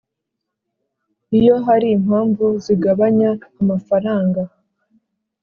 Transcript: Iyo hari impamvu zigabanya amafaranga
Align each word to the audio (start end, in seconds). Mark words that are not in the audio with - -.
Iyo 1.39 1.55
hari 1.65 1.87
impamvu 1.97 2.45
zigabanya 2.63 3.31
amafaranga 3.61 4.41